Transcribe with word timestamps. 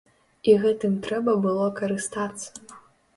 І 0.53 0.53
гэтым 0.61 0.95
трэба 1.07 1.35
было 1.43 1.67
карыстацца. 1.81 2.49